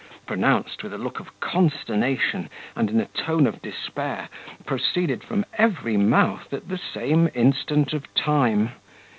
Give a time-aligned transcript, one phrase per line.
[0.25, 4.29] pronounced with a look of consternation, and in a tone of despair,
[4.65, 8.71] proceeded from every mouth at the same instant of time.